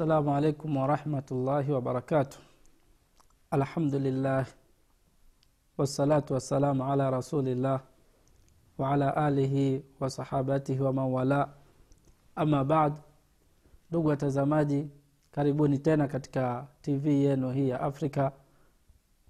assalamu 0.00 0.34
alaikum 0.34 0.76
warahmatullahi 0.76 1.72
wabarakatuh 1.72 2.38
alhamdulillah 3.52 4.46
wassalatu 5.76 6.34
wassalamu 6.34 6.84
ala 6.84 7.10
rasulillah 7.10 7.80
waala 8.78 9.16
alihi 9.16 9.84
wasahabatihi 10.00 10.80
wamanwala 10.80 11.48
ama 12.36 12.64
bad 12.64 12.92
ndugu 13.90 14.08
watazamaji 14.08 14.88
karibuni 15.32 15.78
tena 15.78 16.08
katika 16.08 16.66
tv 16.82 17.24
yenu 17.24 17.50
hii 17.50 17.68
ya 17.68 17.80
afrika 17.80 18.32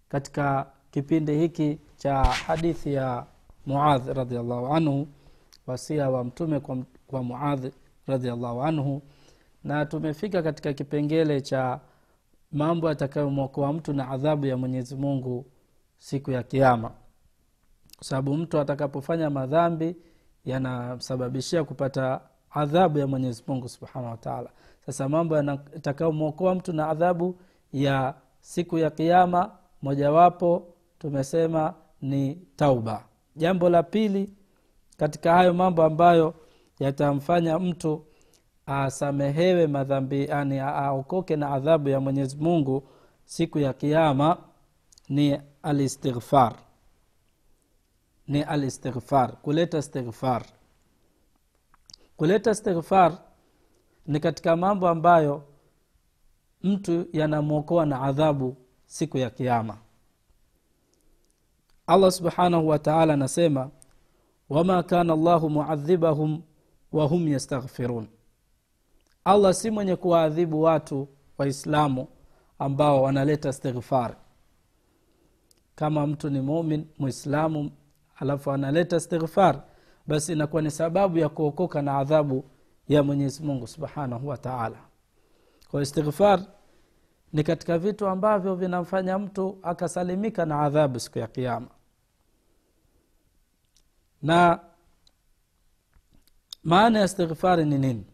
katika 0.09 0.67
kipindi 0.91 1.39
hiki 1.39 1.79
cha 1.97 2.25
hadithi 2.25 2.95
ya 2.95 3.27
muadh 3.67 4.09
radiallahu 4.09 4.75
anhu 4.75 5.09
wasia 5.67 6.11
wa 6.11 6.25
mtume 6.25 6.61
kwa, 6.61 6.79
kwa 7.07 7.23
muadh 7.23 7.73
radiallahu 8.07 8.63
anhu 8.63 9.03
na 9.65 9.87
tumefika 9.87 10.43
katika 10.43 10.73
kipengele 10.73 11.41
cha 11.41 11.81
mambo 12.53 12.89
yatakayomwokoa 12.89 13.73
mtu 13.73 13.93
na 13.93 14.09
adhabu 14.09 14.47
ya 14.47 14.57
mwenyezi 14.57 14.97
mungu 14.97 15.47
siku 15.99 16.31
ya 16.31 16.43
kiama 16.43 16.89
kwa 17.97 18.05
sababu 18.05 18.37
mtu 18.37 18.59
atakapofanya 18.59 19.31
madhambi 19.31 19.97
yanasababishia 20.45 21.65
kupata 21.65 22.21
adhabu 22.51 22.99
ya 22.99 23.07
mwenyezi 23.07 23.43
mungu 23.47 23.69
subhanahu 23.69 24.11
wataala 24.11 24.51
sasa 24.87 25.09
mambo 25.09 25.37
yatakayomwokoa 25.37 26.55
mtu 26.55 26.73
na 26.73 26.89
adhabu 26.89 27.37
ya 27.73 28.15
siku 28.41 28.79
ya 28.79 28.91
kiama 28.91 29.51
mojawapo 29.83 30.67
tumesema 30.99 31.75
ni 32.03 32.35
tauba. 32.57 33.05
Jambo 33.37 33.69
la 33.71 33.83
pili 33.83 34.33
katika 34.97 35.33
hayo 35.35 35.55
mambo 35.55 35.83
ambayo 35.83 36.35
yatamfanya 36.79 37.59
mtu 37.59 38.05
asamehewe 38.71 39.67
madhambi 39.67 40.25
yani 40.25 40.59
aokoke 40.59 41.37
na 41.37 41.51
adhabu 41.51 41.89
ya 41.89 42.01
mwenyezi 42.01 42.37
mungu 42.37 42.89
siku 43.25 43.59
ya 43.59 43.73
kiama 43.73 44.37
ni 45.09 45.41
alistighfar. 45.63 46.55
Ni 48.29 48.43
alistighfar 48.43 49.37
kuleta 49.37 49.79
istighfar. 49.79 50.45
Kuleta 52.17 52.51
istighfar 52.51 53.19
ni 54.07 54.21
katika 54.21 54.57
mambo 54.57 54.89
ambayo 54.89 55.43
mtu 56.63 57.07
yanamwokoa 57.13 57.87
na 57.87 58.03
adhabu 58.03 58.57
siku 58.87 59.19
ya 59.19 59.31
kiama 59.31 59.79
allah 61.87 62.11
subhanahu 62.13 62.69
wataala 62.69 63.15
anasema 63.15 63.71
wama 64.49 64.83
kana 64.83 65.17
llahu 65.17 65.51
muadhibahum 65.51 66.43
wahum 66.93 67.29
yastaghfirun 67.29 68.07
allah 69.25 69.55
si 69.55 69.71
mwenye 69.71 69.97
kuwaadhibu 69.97 70.63
watu 70.63 71.09
waislamu 71.39 72.09
ambao 72.59 73.03
wanaleta 73.03 73.49
istighfar. 73.49 74.17
Kama 75.75 76.07
mtu 76.07 76.31
ni 76.31 76.41
mumin 76.41 76.87
muislamu 76.99 77.71
alafu 78.17 78.51
analeta 78.53 78.97
istighfar 78.97 79.63
basi 80.07 80.33
inakuwa 80.33 80.63
ni 80.63 80.71
sababu 80.71 81.19
ya 81.19 81.29
kuokoka 81.29 81.83
na 81.83 81.99
adhabu 81.99 82.45
ya 82.89 83.03
mwenyezi 83.03 83.43
mungu 83.43 83.67
subhanahu 83.67 84.29
wataala 84.29 84.77
kwa 85.71 85.83
istighfar 85.83 86.47
ni 87.33 87.43
katika 87.45 87.79
vitu 87.79 88.07
ambavyo 88.07 88.55
vinamfanya 88.55 89.19
mtu 89.19 89.59
akasalimika 89.63 90.47
na 90.47 90.61
adhabu 90.61 91.01
siku 91.01 91.19
ya 91.19 91.27
kiama 91.27 91.69
na 94.23 94.61
maana 96.65 96.99
ya 96.99 97.05
istighfari 97.05 97.65
ni 97.65 97.79
nini 97.79 98.07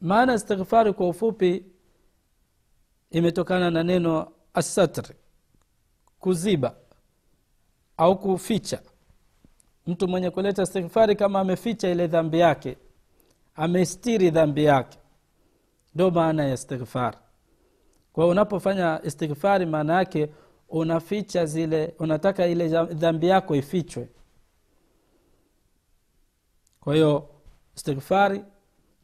maana 0.00 0.34
istighfari 0.34 0.92
kwa 0.92 1.08
ufupi 1.08 1.64
imetokana 3.10 3.70
na 3.70 3.82
neno 3.82 4.32
asatri 4.54 5.14
kuziba 6.20 6.74
au 7.96 8.18
kuficha. 8.18 8.82
Mtu 9.86 10.08
mwenye 10.08 10.30
kuleta 10.30 10.62
istighfari 10.62 11.16
kama 11.16 11.40
ameficha 11.40 11.88
ile 11.88 12.06
dhambi 12.06 12.38
yake 12.38 12.76
amestiri 13.54 14.30
dhambi 14.30 14.64
yake 14.64 14.98
ndo 15.94 16.10
maana 16.10 16.44
ya 16.44 16.54
istighfari 16.54 17.16
kwa 18.12 18.26
unapofanya 18.26 19.00
istighfari 19.04 19.66
maana 19.66 19.94
yake 19.94 20.30
unaficha 20.68 21.46
zile 21.46 21.94
unataka 21.98 22.46
ile 22.46 22.68
dhambi 22.84 23.28
yako 23.28 23.56
ifichwe. 23.56 24.08
Kwa 26.80 26.94
hiyo 26.94 27.28
istighfari 27.76 28.44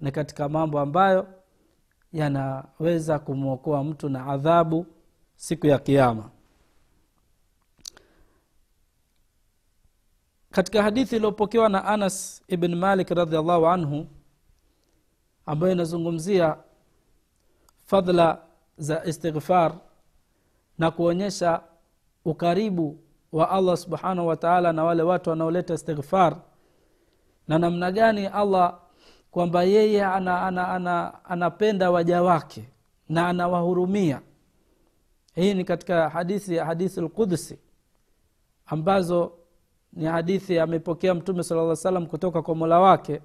ni 0.01 0.12
katika 0.12 0.49
mambo 0.49 0.81
ambayo 0.81 1.27
yanaweza 2.12 3.19
kumwokoa 3.19 3.84
mtu 3.84 4.09
na 4.09 4.27
adhabu 4.27 4.87
siku 5.37 5.67
ya 5.67 5.79
kiama 5.79 6.31
katika 10.51 10.83
hadithi 10.83 11.17
iliyopokewa 11.17 11.69
na 11.69 11.84
anas 11.84 12.43
ibn 12.49 12.75
malik 12.75 13.11
radiallahu 13.11 13.67
anhu 13.67 14.07
ambayo 15.47 15.73
inazungumzia 15.73 16.57
fadla 17.84 18.43
za 18.78 19.05
istighfar 19.05 19.75
na 20.78 20.91
kuonyesha 20.91 21.61
ukaribu 22.25 22.99
wa 23.33 23.51
allah 23.51 23.77
subhanahu 23.77 24.28
wataala 24.28 24.73
na 24.73 24.84
wale 24.84 25.03
watu 25.03 25.31
wanaoleta 25.31 25.75
istighfar 25.75 26.37
na 27.49 27.59
namna 27.59 27.93
gani 27.93 28.27
allah 28.27 28.78
kwamba 29.36 29.62
yeye 29.64 30.04
ana, 30.04 30.42
ana, 30.42 30.69
ana, 30.69 31.24
anapenda 31.24 31.91
waja 31.91 32.22
wake 32.22 32.69
na 33.08 33.28
anawahurumia. 33.28 34.20
Hii 35.34 35.54
ni 35.54 35.64
katika 35.64 36.08
hadithi 36.08 36.54
ya 36.56 36.64
hadithi 36.64 37.00
lqudsi 37.00 37.58
ambazo 38.66 39.32
ni 39.92 40.04
hadithi 40.04 40.58
amepokea 40.58 41.14
mtume 41.14 41.42
sala 41.42 41.62
lla 41.62 41.76
salam 41.76 42.06
kutoka 42.06 42.42
kwa 42.42 42.54
mola 42.54 42.80
wake. 42.80 43.22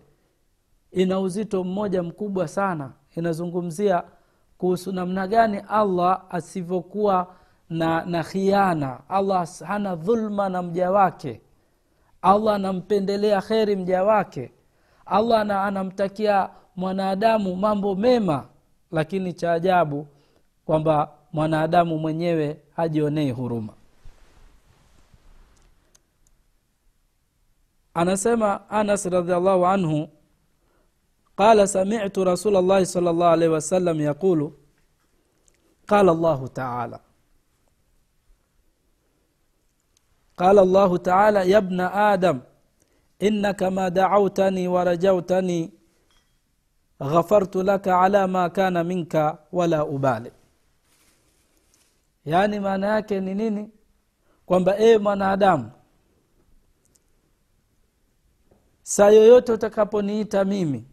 Ina 0.92 1.20
uzito 1.20 1.64
mmoja 1.64 2.04
mkubwa 2.04 2.48
sana. 2.48 2.92
Inazungumzia 3.16 4.04
kuhusu 4.58 4.92
namna 4.92 5.28
gani 5.28 5.58
allah 5.70 6.24
asivyokuwa 6.30 7.36
na 7.70 8.06
na 8.06 8.24
khiana. 8.24 9.00
Allah 9.10 9.48
hana 9.68 9.96
dhulma 9.96 10.50
na 10.50 10.62
mja 10.62 10.92
wake. 10.92 11.42
Allah 12.22 12.56
anampendelea 12.56 13.42
kheri 13.42 13.76
mja 13.76 14.04
wake 14.04 14.52
allah 15.12 15.44
na 15.46 15.64
anamtakia 15.64 16.50
mwanadamu 16.76 17.56
mambo 17.56 17.96
mema 17.96 18.48
lakini 18.92 19.34
cha 19.34 19.54
ajabu 19.54 20.08
kwamba 20.66 21.12
mwanadamu 21.34 21.98
mwenyewe 21.98 22.62
hajionei 22.76 23.32
huruma. 23.32 23.74
Anasema 27.94 28.70
anas 28.70 29.06
radiallahu 29.06 29.66
anhu 29.66 30.10
qala 31.36 31.68
samitu 31.68 32.24
rasul 32.24 32.54
llahi 32.54 32.86
sal 32.86 33.04
llah 33.04 33.32
alaihi 33.34 33.54
wasallam 33.54 34.02
yaqulu 34.02 34.54
qala 35.86 36.14
llahu 36.14 36.48
taala 36.50 37.00
qala 40.36 40.66
llahu 40.66 41.00
taala 41.00 41.44
ya 41.44 41.62
bna 41.62 41.94
adam 41.94 42.42
innaka 43.28 43.72
ma 43.72 43.90
dacautani 43.90 44.68
warajautani 44.68 45.60
ghafartu 47.00 47.64
laka 47.64 48.02
ala 48.02 48.28
ma 48.28 48.50
kana 48.50 48.84
minka 48.84 49.38
wala 49.52 49.86
ubali. 49.86 50.32
Yaani 52.26 52.60
maana 52.60 52.88
yake 52.88 53.20
ni 53.20 53.34
nini? 53.36 53.70
Kwamba 54.46 54.76
ee 54.80 54.98
mwanadamu 54.98 55.72
saa 58.84 59.10
yoyote 59.10 59.52
utakaponiita 59.52 60.46
mimi 60.46 60.86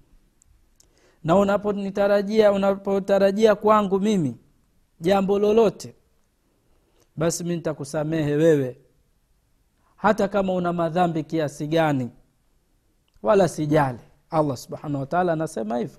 na 1.24 1.36
unaponitarajia 1.36 2.52
unapotarajia 2.52 3.54
kwangu 3.54 4.00
mimi 4.00 4.36
jambo 5.00 5.38
lolote 5.38 5.94
basi 7.16 7.44
mi 7.44 7.56
nitakusamehe 7.56 8.34
wewe 8.36 8.80
hata 9.96 10.28
kama 10.28 10.52
una 10.52 10.72
madhambi 10.72 11.24
kiasi 11.24 11.66
gani 11.66 12.10
wala 13.22 13.48
sijali. 13.48 13.98
Allah 14.30 14.56
subhanahu 14.56 15.00
wataala 15.00 15.32
anasema 15.32 15.78
hivyo. 15.78 15.98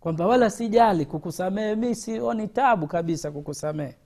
Kwamba 0.00 0.26
wala 0.26 0.50
sijali 0.50 1.06
kukusamehe 1.06 1.74
mi 1.76 1.94
sioni 1.94 2.48
tabu 2.48 2.86
kabisa 2.86 3.30
kukusamehe. 3.30 3.96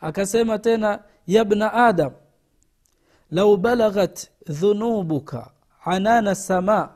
Akasema 0.00 0.58
tena 0.58 1.02
yabna 1.26 1.72
adam 1.72 2.12
lau 3.30 3.56
balaghat 3.56 4.28
dhunubuka 4.46 5.50
anana 5.84 6.34
sama 6.34 6.92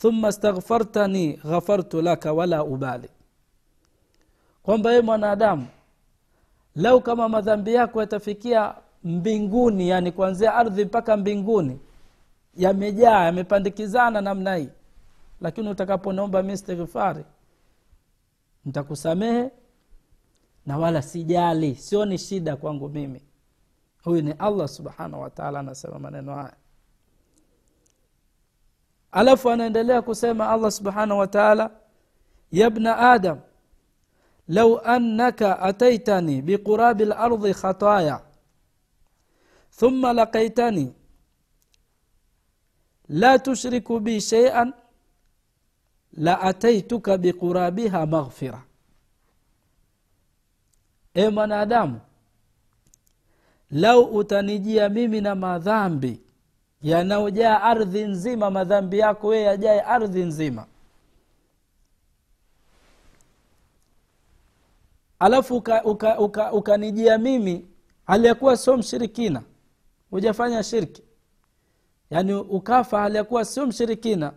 thumma 0.00 0.32
staghfartani 0.32 1.32
ghafartu 1.36 2.02
laka 2.02 2.32
wala 2.32 2.64
ubali. 2.64 3.08
Kwamba 4.62 4.92
ye 4.92 5.00
mwanadamu 5.00 5.66
lau 6.76 7.00
kama 7.00 7.28
madhambi 7.28 7.74
yako 7.74 8.00
yatafikia 8.00 8.74
mbinguni 9.04 9.88
yani 9.88 10.12
kuanzia 10.12 10.54
ardhi 10.54 10.84
mpaka 10.84 11.16
mbinguni 11.16 11.80
yamejaa 12.54 13.24
yamepandikizana 13.24 14.20
namna 14.20 14.56
hii. 14.56 14.68
Lakini 15.40 15.68
utakaponaomba 15.68 16.42
mi 16.42 16.56
stighfari 16.56 17.24
ntakusamehe 18.64 19.50
na 20.66 20.78
wala 20.78 21.02
sijali 21.02 21.74
sioni 21.74 22.18
shida 22.18 22.56
kwangu 22.56 22.88
mimi. 22.88 23.22
Huyu 24.04 24.22
ni 24.22 24.32
allah 24.38 24.68
subhanahu 24.68 25.22
wataala 25.22 25.58
anasema 25.60 25.98
maneno 25.98 26.34
haya. 26.34 26.52
Alafu 29.12 29.50
anaendelea 29.50 30.02
kusema 30.02 30.50
allah 30.50 30.70
subhanahu 30.70 31.20
wataala 31.20 31.70
yabna 32.52 32.98
adam 33.12 33.38
lau 34.48 34.80
annaka 34.84 35.58
ataitani 35.60 36.42
biqurabi 36.42 37.04
lardhi 37.04 37.54
khataya 37.54 38.20
thumma 39.76 40.12
laqaitani. 40.12 40.94
La 43.08 43.38
tushriku 43.38 44.00
bi 44.00 44.20
sheian 44.20 44.72
la 46.12 46.40
ataituka 46.40 47.18
biqurabiha 47.18 48.06
maghfira. 48.06 48.62
E 51.14 51.28
mwanadamu 51.28 52.00
lau 53.70 54.02
utanijia 54.04 54.88
mimi 54.88 55.20
na 55.20 55.34
madhambi 55.34 56.20
yanayojaa 56.82 57.60
ardhi 57.62 58.04
nzima 58.04 58.50
madhambi 58.50 58.98
yako 58.98 59.26
weye 59.28 59.42
yajae 59.44 59.80
ardhi 59.80 60.24
nzima. 60.24 60.66
Alafu 65.18 65.56
ukanijia 65.56 65.84
uka, 65.90 66.18
uka, 66.18 66.52
uka 66.52 67.18
mimi 67.18 67.66
aliyekuwa 68.06 68.56
sio 68.56 68.76
mshirikina 68.76 69.42
hujafanya 70.12 70.62
shirki. 70.62 71.02
Yaani 72.10 72.34
ukafa 72.34 73.00
hali 73.00 73.16
ya 73.16 73.24
kuwa 73.24 73.44
sio 73.44 73.66
mshirikina. 73.66 74.32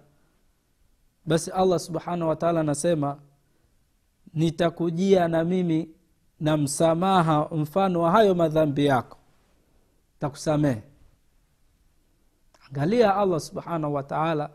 Basi 1.25 1.51
allah 1.51 1.79
subhanahu 1.79 2.29
wataala 2.29 2.59
anasema 2.59 3.19
nitakujia 4.33 5.27
na 5.27 5.43
mimi 5.43 5.89
na 6.39 6.57
msamaha 6.57 7.49
mfano 7.51 8.01
wa 8.01 8.11
hayo 8.11 8.35
madhambi 8.35 8.85
yako. 8.85 9.17
Takusamehe. 10.19 10.83
Angalia 12.69 13.15
allah 13.15 13.39
subhanahu 13.39 13.93
wataala 13.93 14.49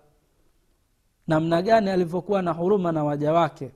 namna 1.26 1.62
gani 1.62 1.90
alivyokuwa 1.90 2.42
na 2.42 2.52
huruma 2.52 2.92
na 2.92 3.04
waja 3.04 3.32
wake. 3.32 3.70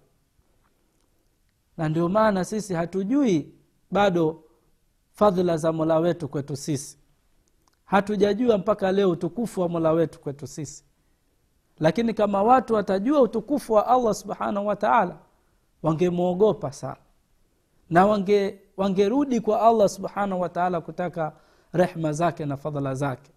Na 1.77 1.89
ndio 1.89 2.09
maana 2.09 2.45
sisi 2.45 2.75
hatujui 2.75 3.53
bado 3.91 4.45
fadhila 5.13 5.57
za 5.57 5.73
mola 5.73 5.99
wetu 5.99 6.29
kwetu 6.29 6.57
sisi 6.57 6.99
hatujajua 7.85 8.59
mpaka 8.59 8.93
leo 8.93 9.11
utukufu 9.11 9.61
wa 9.61 9.69
mola 9.69 9.93
wetu 9.93 10.21
kwetu 10.21 10.47
sisi. 10.47 10.85
Lakini 11.79 12.15
kama 12.15 12.43
watu 12.43 12.75
watajua 12.75 13.21
utukufu 13.21 13.73
wa 13.73 13.87
allah 13.87 14.15
subhanahu 14.15 14.67
wataala 14.67 15.17
wangemwogopa 15.83 16.73
sana. 16.73 16.97
Na 17.91 18.07
wange 18.07 18.61
wangerudi 18.77 19.41
kwa 19.41 19.63
allah 19.63 19.89
subhanahu 19.89 20.41
wataala 20.41 20.81
kutaka 20.81 21.33
rehma 21.73 22.13
zake 22.13 22.47
na 22.47 22.57
fadhala 22.57 22.95
zake. 22.95 23.31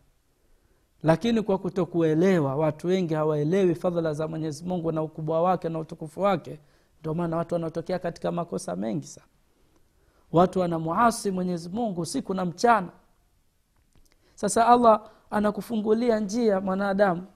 Lakini 1.03 1.41
kwa 1.41 1.57
kutokuelewa 1.57 2.55
watu 2.55 2.87
wengi 2.87 3.13
hawaelewi 3.13 3.75
fadhala 3.75 4.13
za 4.13 4.27
mwenyezi 4.27 4.63
mungu 4.65 4.91
na 4.91 5.03
ukubwa 5.03 5.41
wake 5.41 5.69
na 5.69 5.79
utukufu 5.79 6.21
wake. 6.21 6.59
Ndio 6.99 7.13
maana 7.13 7.37
watu 7.37 7.55
wanaotokea 7.55 7.99
katika 7.99 8.31
makosa 8.31 8.75
mengi 8.75 9.07
sana. 9.07 9.27
Watu 10.31 10.59
wanamuasi 10.59 11.31
mwenyezi 11.31 11.69
mungu 11.69 12.01
usiku 12.01 12.33
na 12.33 12.45
mchana 12.45 12.87
sasa 14.37 14.67
allah 14.67 15.09
anakufungulia 15.29 16.19
njia 16.19 16.61
mwanadamu. 16.61 17.27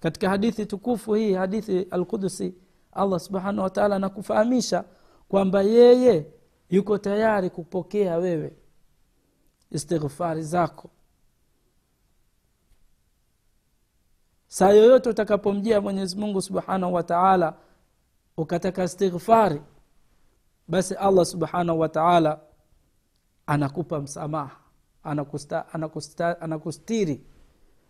Katika 0.00 0.28
hadithi 0.28 0.66
tukufu 0.66 1.14
hii 1.14 1.32
hadithi 1.34 1.80
alqudusi 1.90 2.54
allah 2.92 3.20
subhanahu 3.20 3.62
wataala 3.62 3.96
anakufahamisha 3.96 4.84
kwamba 5.28 5.62
yeye 5.62 6.26
yuko 6.70 6.98
tayari 6.98 7.50
kupokea 7.50 8.16
wewe 8.16 8.56
istighfari 9.70 10.42
zako. 10.42 10.90
Saa 14.46 14.70
yoyote 14.70 15.08
utakapomjia 15.10 15.80
mwenyezi 15.80 16.16
mungu 16.16 16.42
subhanahu 16.42 16.94
wataala 16.94 17.54
ukataka 18.36 18.84
istighfari 18.84 19.62
basi 20.68 20.94
allah 20.94 21.24
subhanahu 21.24 21.80
wataala 21.80 22.40
anakupa 23.46 24.00
msamaha 24.00 24.61
anakusta, 25.04 26.40
anakustiri 26.40 27.20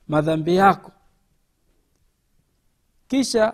madhambi 0.09 0.56
yako. 0.56 0.93
Kisha 3.09 3.53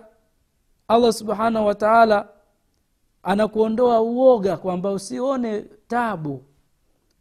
allah 0.89 1.13
subhanahu 1.13 1.67
wataala 1.67 2.29
anakuondoa 3.23 4.01
uoga 4.01 4.57
kwamba 4.57 4.93
usione 4.93 5.61
tabu 5.63 6.45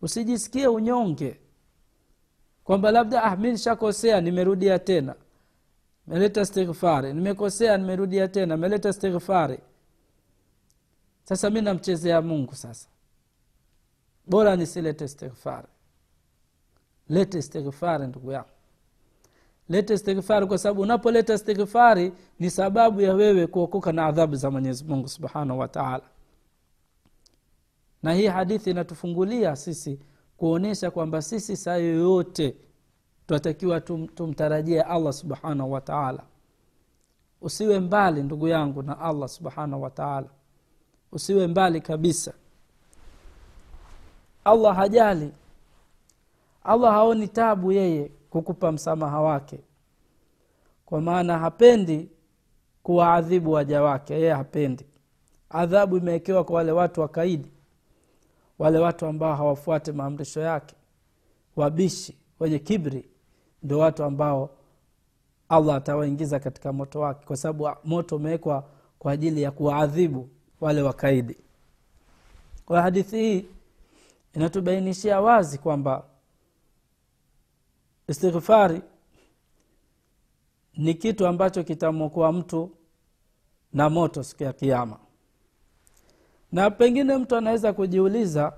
usijisikie 0.02 0.68
unyonge 0.68 1.40
kwamba 2.64 2.92
labda 2.92 3.24
ah 3.24 3.36
mi 3.36 3.60
nimerudia 4.22 4.80
tena 4.80 5.16
meleta 6.08 6.46
stighfari 6.46 7.14
nimekosea 7.14 7.78
nimerudia 7.78 8.28
tena 8.28 8.58
meleta 8.58 8.94
stighfari 8.94 9.60
sasa 11.24 11.50
mi 11.50 11.62
namchezea 11.62 12.22
mungu 12.22 12.56
sasa. 12.56 12.88
Bora 14.28 14.56
nisilete 14.56 15.06
istighfari 15.06 15.68
lete 17.10 17.38
istighfari 17.38 18.08
ndugu 18.08 18.32
yangu. 18.32 18.50
Lete 19.70 19.94
istighfari 19.94 20.46
kwa 20.48 20.58
sababu 20.58 20.82
unapoleta 20.82 21.34
istighfari 21.34 22.14
ni 22.40 22.50
sababu 22.50 23.02
ya 23.02 23.14
wewe 23.14 23.48
kuokoka 23.48 23.92
na 23.92 24.06
adhabu 24.06 24.36
za 24.36 24.52
mwenyezi 24.52 24.84
mungu 24.84 25.08
subhanahu 25.08 25.60
wataala 25.60 26.04
na 28.04 28.14
hii 28.14 28.28
hadithi 28.28 28.70
inatufungulia 28.70 29.56
sisi 29.56 30.00
kuonyesha 30.38 30.92
kwamba 30.92 31.22
sisi 31.22 31.58
saa 31.58 31.76
yoyote 31.76 32.56
twatakiwa 33.28 33.82
tum, 33.82 34.08
tumtarajie 34.08 34.82
allah 34.82 35.14
subhanahu 35.14 35.72
wataala 35.72 36.24
usiwe 37.42 37.80
mbali 37.80 38.24
ndugu 38.24 38.48
yangu 38.48 38.82
na 38.84 39.00
allah 39.00 39.30
subhanahu 39.30 39.84
wataala 39.84 40.28
usiwe 41.12 41.48
mbali 41.48 41.82
kabisa. 41.82 42.34
Allah 44.46 44.76
hajali 44.76 45.32
allah 46.68 46.92
haoni 46.92 47.28
tabu 47.28 47.72
yeye 47.72 48.12
kukupa 48.30 48.72
msamaha 48.72 49.22
wake. 49.22 49.60
Kwa 50.86 51.02
maana 51.02 51.38
hapendi 51.40 52.10
kuwaadhibu 52.84 53.52
waja 53.52 53.82
wake 53.82 54.14
yeye 54.14 54.34
hapendi. 54.34 54.86
Adhabu 55.50 55.98
imewekewa 55.98 56.44
kwa 56.44 56.56
wale 56.56 56.72
watu 56.72 57.02
wakaidi 57.02 57.52
wale 58.60 58.78
watu 58.80 59.06
ambao 59.06 59.36
hawafuate 59.36 59.92
maamrisho 59.92 60.42
yake. 60.42 60.76
Wabishi 61.56 62.18
wenye 62.40 62.60
kibri 62.60 63.10
ndio 63.64 63.80
watu 63.80 64.04
ambao 64.04 64.50
allah 65.50 65.76
atawaingiza 65.76 66.40
katika 66.40 66.74
moto 66.74 67.00
wake 67.00 67.26
kwa 67.26 67.38
sababu 67.38 67.70
moto 67.84 68.16
umewekwa 68.16 68.64
kwa 69.00 69.12
ajili 69.12 69.42
ya 69.42 69.52
kuwaadhibu 69.52 70.30
wale 70.62 70.82
wakaidi 70.82 71.38
kwa 72.66 72.82
hadithi 72.82 73.18
hii 73.18 73.46
inatubainishia 74.34 75.22
wazi 75.22 75.58
kwamba 75.58 76.04
istighfari 78.08 78.82
ni 80.78 80.94
kitu 80.94 81.28
ambacho 81.28 81.64
kitamwokoa 81.64 82.32
mtu 82.32 82.72
na 83.74 83.90
moto 83.90 84.24
siku 84.24 84.44
ya 84.44 84.54
kiama 84.54 85.00
na 86.52 86.72
pengine 86.72 87.18
mtu 87.18 87.36
anaweza 87.36 87.74
kujiuliza 87.74 88.54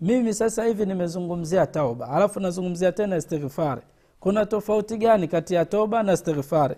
mimi 0.00 0.34
sasa 0.34 0.64
hivi 0.64 0.86
nimezungumzia 0.86 1.66
tauba 1.66 2.08
alafu 2.08 2.40
nazungumzia 2.40 2.92
tena 2.92 3.16
istighfari. 3.16 3.82
Kuna 4.20 4.46
tofauti 4.46 4.96
gani 4.96 5.28
kati 5.28 5.54
ya 5.54 5.64
toba 5.64 6.02
na 6.02 6.12
istighfari? 6.12 6.76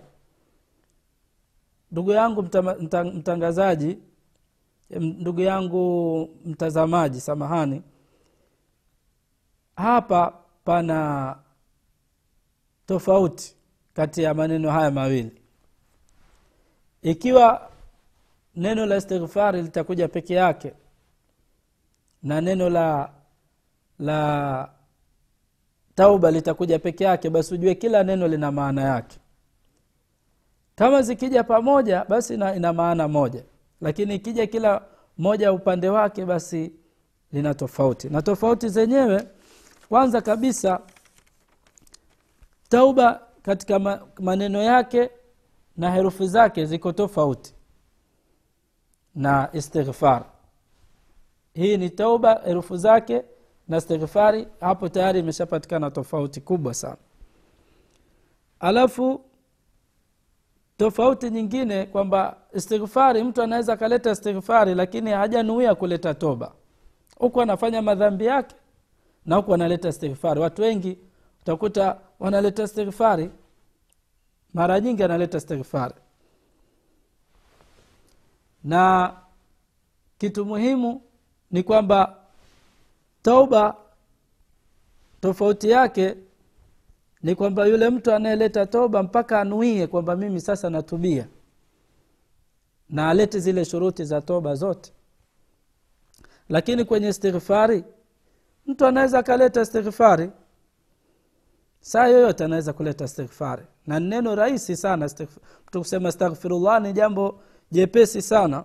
Ndugu 1.91 2.11
yangu 2.11 2.43
mtama, 2.43 2.75
mta, 2.75 3.03
mtangazaji 3.03 3.97
ndugu 4.89 5.41
yangu 5.41 6.29
mtazamaji 6.45 7.21
samahani 7.21 7.81
hapa 9.75 10.33
pana 10.63 11.37
tofauti 12.87 13.55
kati 13.93 14.23
ya 14.23 14.33
maneno 14.33 14.71
haya 14.71 14.91
mawili. 14.91 15.41
Ikiwa 17.01 17.69
neno 18.55 18.85
la 18.85 18.97
istighfari 18.97 19.61
litakuja 19.61 20.07
peke 20.07 20.33
yake 20.33 20.73
na 22.23 22.41
neno 22.41 22.69
la 22.69 23.09
la 23.99 24.69
tauba 25.95 26.31
litakuja 26.31 26.79
peke 26.79 27.03
yake 27.03 27.29
basi 27.29 27.53
ujue 27.53 27.75
kila 27.75 28.03
neno 28.03 28.27
lina 28.27 28.51
maana 28.51 28.81
yake. 28.81 29.17
Kama 30.75 31.01
zikija 31.01 31.43
pamoja 31.43 32.05
basi 32.09 32.33
ina, 32.33 32.55
ina 32.55 32.73
maana 32.73 33.07
moja. 33.07 33.43
Lakini 33.81 34.15
ikija 34.15 34.47
kila 34.47 34.81
moja 35.17 35.53
upande 35.53 35.89
wake 35.89 36.25
basi 36.25 36.71
lina 37.31 37.53
tofauti. 37.53 38.09
Na 38.09 38.21
tofauti 38.21 38.69
zenyewe 38.69 39.27
kwanza 39.89 40.21
kabisa 40.21 40.79
tauba 42.75 43.21
katika 43.41 43.79
maneno 44.19 44.61
yake 44.61 45.09
na 45.77 45.91
herufi 45.91 46.27
zake 46.27 46.65
ziko 46.65 46.91
tofauti 46.91 47.53
na 49.15 49.49
istighfar. 49.53 50.25
Hii 51.53 51.77
ni 51.77 51.89
tauba 51.89 52.41
herufu 52.45 52.77
zake 52.77 53.23
na 53.67 53.77
istighfari 53.77 54.47
hapo 54.59 54.89
tayari 54.89 55.19
imeshapatikana 55.19 55.91
tofauti 55.91 56.41
kubwa 56.41 56.73
sana. 56.73 56.97
Alafu 58.59 59.21
tofauti 60.77 61.29
nyingine 61.29 61.85
kwamba 61.85 62.37
istighfari 62.53 63.23
mtu 63.23 63.41
anaweza 63.41 63.73
akaleta 63.73 64.11
istighfari 64.11 64.75
lakini 64.75 65.11
hajanuia 65.11 65.75
kuleta 65.75 66.13
toba. 66.13 66.51
Huku 67.19 67.41
anafanya 67.41 67.81
madhambi 67.81 68.25
yake 68.25 68.55
na 69.25 69.35
huku 69.35 69.53
analeta 69.53 69.89
istighfari. 69.89 70.39
Watu 70.39 70.61
wengi 70.61 70.97
utakuta 71.41 71.97
wanaleta 72.19 72.63
istighfari. 72.63 73.29
Mara 74.53 74.79
nyingi 74.79 75.03
analeta 75.03 75.37
istighfari. 75.37 75.95
Na 78.63 79.13
kitu 80.17 80.45
muhimu 80.45 81.01
ni 81.51 81.63
kwamba 81.63 82.17
tauba 83.21 83.75
tofauti 85.21 85.69
yake 85.69 86.15
ni 87.23 87.35
kwamba 87.35 87.65
yule 87.65 87.89
mtu 87.89 88.11
anayeleta 88.13 88.65
toba 88.65 89.03
mpaka 89.03 89.41
anuie 89.41 89.87
kwamba 89.87 90.15
mimi 90.15 90.41
sasa 90.41 90.69
natubia. 90.69 91.27
Na 92.89 93.09
alete 93.09 93.39
zile 93.39 93.65
shuruti 93.65 94.05
za 94.05 94.21
toba 94.21 94.55
zote. 94.55 94.91
Lakini 96.49 96.85
kwenye 96.85 97.07
istighfari 97.09 97.83
mtu 98.65 98.85
anaweza 98.85 99.19
akaleta 99.19 99.61
istighfari 99.61 100.29
saa 101.87 102.07
yoyote 102.07 102.43
anaweza 102.45 102.73
kuleta 102.73 103.05
istighfari. 103.05 103.63
Na 103.87 103.99
neno 103.99 104.35
rahisi 104.35 104.75
sana 104.77 105.05
mtu 105.67 105.79
kusema 105.79 106.09
astaghfirullah 106.09 106.81
ni 106.81 106.93
jambo 106.93 107.39
jepesi 107.71 108.21
sana. 108.21 108.63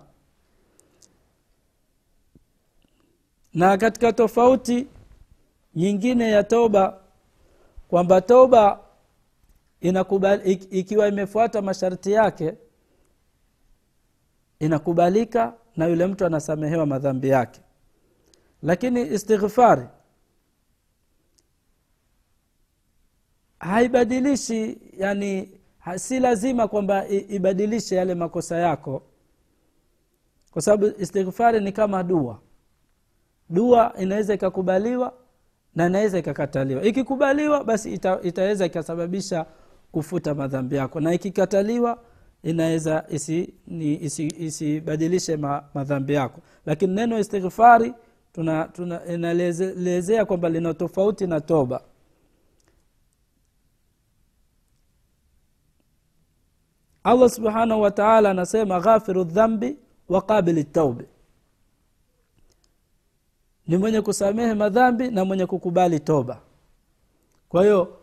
Na 3.53 3.77
katika 3.77 4.13
tofauti 4.13 4.87
nyingine 5.75 6.31
ya 6.31 6.43
toba 6.43 6.99
kwamba 7.87 8.21
toba 8.21 8.79
inakubali, 9.81 10.51
ikiwa 10.53 11.07
imefuata 11.07 11.61
masharti 11.61 12.11
yake 12.11 12.53
inakubalika 14.59 15.53
na 15.75 15.85
yule 15.87 16.07
mtu 16.07 16.25
anasamehewa 16.25 16.85
madhambi 16.85 17.29
yake. 17.29 17.61
Lakini 18.63 19.01
istighfari 19.01 19.87
haibadilishi 23.61 24.77
yani 24.97 25.49
si 25.95 26.19
lazima 26.19 26.67
kwamba 26.67 27.07
ibadilishe 27.07 27.95
yale 27.95 28.15
makosa 28.15 28.57
yako. 28.57 29.01
Kwa 30.51 30.61
sababu 30.61 31.01
istighfari 31.01 31.59
ni 31.59 31.71
kama 31.71 32.03
dua. 32.03 32.39
Dua 33.49 33.93
inaweza 33.99 34.33
ikakubaliwa 34.33 35.13
na 35.75 35.87
inaweza 35.87 36.19
ikakataliwa. 36.19 36.83
Ikikubaliwa 36.83 37.63
basi 37.63 37.93
ita, 37.93 38.19
itaweza 38.23 38.65
ikasababisha 38.65 39.45
kufuta 39.91 40.35
madhambi 40.35 40.75
yako. 40.75 40.99
Na 40.99 41.13
ikikataliwa 41.13 41.99
inaweza 42.43 43.05
isibadilishe 43.09 44.27
isi, 44.77 45.15
isi 45.15 45.37
ma, 45.37 45.63
madhambi 45.73 46.13
yako. 46.13 46.41
Lakini 46.65 46.93
neno 46.95 47.19
istighfari 47.19 47.93
tuna, 48.33 48.65
tuna 48.65 49.05
inalezea 49.05 50.25
kwamba 50.25 50.49
lina 50.49 50.73
tofauti 50.73 51.27
na 51.27 51.41
toba 51.41 51.81
allah 57.03 57.29
subhanahu 57.29 57.81
wataala 57.81 58.29
anasema 58.31 58.79
ghafiru 58.79 59.23
dhambi 59.23 59.77
wa 60.09 60.21
qabili 60.21 60.63
taubi 60.63 61.05
ni 63.67 63.77
mwenye 63.77 64.01
kusamehe 64.01 64.53
madhambi 64.53 65.11
na 65.11 65.25
mwenye 65.25 65.45
kukubali 65.45 65.99
toba. 65.99 66.39
Kwa 67.49 67.61
hiyo 67.63 67.97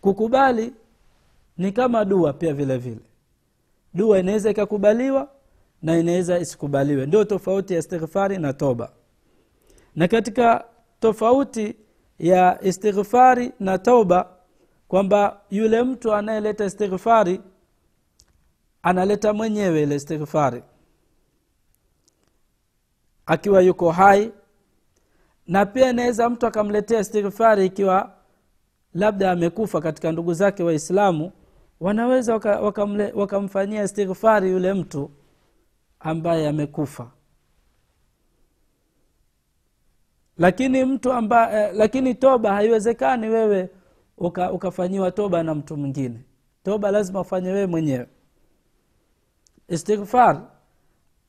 kukubali 0.00 0.72
ni 1.58 1.72
kama 1.72 2.04
dua 2.04 2.32
pia 2.32 2.54
vile 2.54 2.78
vile. 2.78 3.00
Dua 3.94 4.18
inaweza 4.18 4.50
ikakubaliwa 4.50 5.28
na 5.82 5.98
inaweza 5.98 6.38
isikubaliwe. 6.38 7.06
Ndio 7.06 7.24
tofauti 7.24 7.72
ya 7.72 7.78
istighfari 7.78 8.38
na 8.38 8.52
toba. 8.52 8.92
Na 9.96 10.08
katika 10.08 10.64
tofauti 11.00 11.76
ya 12.18 12.58
istighfari 12.62 13.52
na 13.60 13.78
toba 13.78 14.28
kwamba 14.88 15.40
yule 15.50 15.82
mtu 15.82 16.14
anayeleta 16.14 16.64
istighfari 16.64 17.40
analeta 18.82 19.32
mwenyewe 19.32 19.82
ile 19.82 19.94
istighfari. 19.94 20.62
Akiwa 23.26 23.62
yuko 23.62 23.90
hai 23.90 24.32
na 25.46 25.66
pia 25.66 25.90
inaweza 25.90 26.30
mtu 26.30 26.46
akamletea 26.46 27.00
istighfari 27.00 27.66
ikiwa 27.66 28.14
labda 28.94 29.30
amekufa 29.30 29.80
katika 29.80 30.12
ndugu 30.12 30.34
zake 30.34 30.62
waislamu 30.62 31.32
wanaweza 31.80 32.32
wakamfanyia 32.34 33.12
waka 33.14 33.38
waka 33.38 33.84
istighfari 33.84 34.50
yule 34.50 34.72
mtu 34.74 35.10
ambaye 36.00 36.48
amekufa. 36.48 37.10
Lakini 40.38 40.84
mtu 40.84 41.12
amba, 41.12 41.52
eh, 41.62 41.70
lakini 41.74 42.14
toba 42.14 42.52
haiwezekani 42.52 43.28
wewe 43.28 43.70
uka, 44.18 44.52
ukafanyiwa 44.52 45.10
toba 45.10 45.42
na 45.42 45.54
mtu 45.54 45.76
mwingine. 45.76 46.20
Toba 46.62 46.90
lazima 46.90 47.20
ufanye 47.20 47.48
wewe 47.48 47.66
mwenyewe 47.66 48.06
istighfar. 49.68 50.42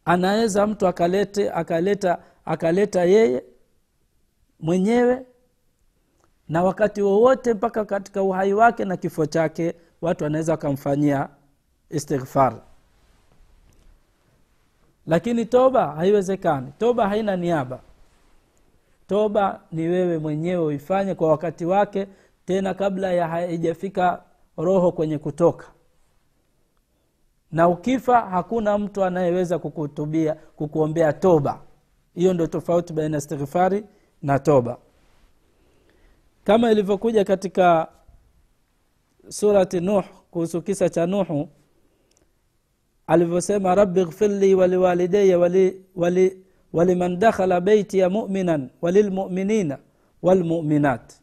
Anaweza 0.05 0.67
mtu 0.67 0.88
akalete 0.88 1.51
akaleta 1.51 2.17
akaleta 2.46 3.03
yeye 3.05 3.43
mwenyewe. 4.60 5.25
Na 6.50 6.63
wakati 6.63 7.01
wowote 7.01 7.53
mpaka 7.53 7.86
katika 7.86 8.24
uhai 8.24 8.53
wake 8.53 8.86
na 8.86 8.98
kifo 8.98 9.25
chake 9.25 9.75
watu 10.01 10.24
wanaweza 10.24 10.51
wakamfanyia 10.51 11.29
istighfar. 11.89 12.53
Lakini 15.08 15.46
toba 15.46 15.88
haiwezekani. 15.91 16.74
Toba 16.79 17.10
haina 17.10 17.36
niaba. 17.36 17.79
Toba 19.08 19.60
ni 19.72 19.88
wewe 19.88 20.17
mwenyewe 20.17 20.65
uifanye 20.65 21.15
kwa 21.15 21.27
wakati 21.29 21.65
wake 21.65 22.08
tena 22.46 22.74
kabla 22.74 23.13
ya 23.13 23.27
haijafika 23.27 24.24
roho 24.58 24.91
kwenye 24.91 25.17
kutoka 25.17 25.65
na 27.51 27.68
ukifa 27.68 28.22
hakuna 28.22 28.77
mtu 28.77 29.03
anayeweza 29.03 29.60
kukutubia 29.60 30.34
kukuombea 30.34 31.13
toba. 31.13 31.62
Hiyo 32.15 32.34
ndio 32.34 32.48
tofauti 32.48 32.94
baina 32.94 33.18
ya 33.18 33.22
istighfari 33.22 33.84
na 34.22 34.39
toba. 34.39 34.77
Kama 36.44 36.72
ilivyokuja 36.72 37.24
katika 37.25 37.88
surati 39.29 39.79
nuh 39.79 40.03
kuhusu 40.32 40.62
kisa 40.62 40.89
cha 40.89 41.06
nuhu 41.06 41.50
alivyosema 43.08 43.75
rabi 43.75 44.06
ghfirli 44.06 44.56
waliwalidaya 44.56 45.39
wali, 45.39 45.82
wali, 45.96 46.44
waliman 46.74 47.20
dakhala 47.20 47.62
beitiya 47.62 48.10
muminan 48.10 48.70
walilmuminina 48.82 49.77
walmuminat 50.22 51.13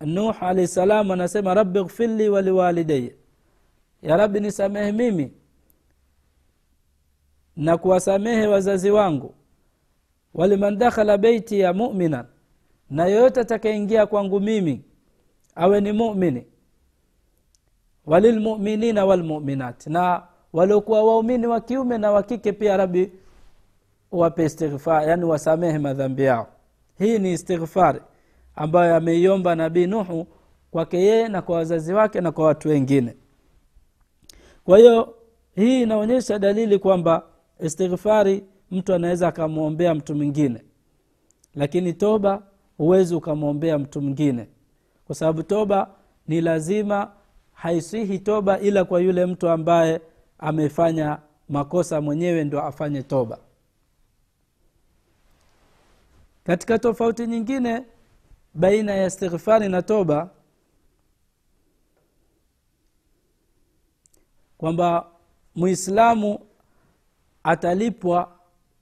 nuh 0.00 0.42
alahi 0.42 0.66
salam 0.68 1.10
anasema 1.10 1.54
rabi 1.54 1.82
ghfirli 1.84 2.28
waliwalidaya 2.28 3.10
ya 4.06 4.16
rabi 4.16 4.40
nisamehe 4.40 4.92
mimi 4.92 5.32
na 7.56 7.78
kuwasamehe 7.78 8.46
wazazi 8.46 8.90
wangu. 8.90 9.34
Waliman 10.34 10.78
dakhala 10.78 11.18
beiti 11.18 11.60
ya 11.60 11.72
muminan 11.72 12.24
na 12.90 13.06
yoyote 13.06 13.40
atakaingia 13.40 14.06
kwangu 14.06 14.40
mimi 14.40 14.84
awe 15.54 15.80
ni 15.80 15.92
mumini. 15.92 16.46
Walilmuminina 18.06 19.04
walmuminat 19.04 19.86
na 19.86 20.22
waliokuwa 20.52 21.04
waumini 21.04 21.46
wa 21.46 21.60
kiume 21.60 21.98
na 21.98 22.10
wakike 22.12 22.52
pia 22.52 22.76
rabi 22.76 23.12
wape 24.12 24.44
istighfar 24.44 25.08
yani 25.08 25.24
wasamehe 25.24 25.78
madhambi 25.78 26.22
yao. 26.22 26.46
Hii 26.98 27.18
ni 27.18 27.32
istighfari 27.32 28.00
ambayo 28.54 28.96
ameiomba 28.96 29.54
nabii 29.54 29.86
nuhu 29.86 30.26
kwake 30.70 30.98
yeye 30.98 31.28
na 31.28 31.42
kwa 31.42 31.56
wazazi 31.56 31.92
wake 31.92 32.20
na 32.20 32.32
kwa 32.32 32.44
watu 32.46 32.68
wengine 32.68 33.16
kwa 34.66 34.78
hiyo 34.78 35.14
hii 35.54 35.82
inaonyesha 35.82 36.38
dalili 36.38 36.78
kwamba 36.78 37.22
istighfari 37.60 38.44
mtu 38.70 38.94
anaweza 38.94 39.28
akamwombea 39.28 39.94
mtu 39.94 40.14
mwingine. 40.14 40.62
Lakini 41.54 41.92
toba 41.92 42.42
huwezi 42.78 43.14
ukamwombea 43.14 43.78
mtu 43.78 44.00
mwingine. 44.00 44.48
Kwa 45.06 45.14
sababu 45.14 45.42
toba 45.42 45.90
ni 46.28 46.40
lazima 46.40 47.10
haisihi 47.52 48.18
toba 48.18 48.60
ila 48.60 48.84
kwa 48.84 49.00
yule 49.00 49.26
mtu 49.26 49.48
ambaye 49.48 50.00
amefanya 50.38 51.18
makosa 51.48 52.00
mwenyewe 52.00 52.44
ndo 52.44 52.62
afanye 52.62 53.02
toba. 53.02 53.38
Katika 56.44 56.78
tofauti 56.78 57.26
nyingine 57.26 57.82
baina 58.54 58.94
ya 58.94 59.06
istighfari 59.06 59.68
na 59.68 59.82
toba 59.82 60.30
kwamba 64.58 65.06
muislamu 65.54 66.38
atalipwa 67.42 68.32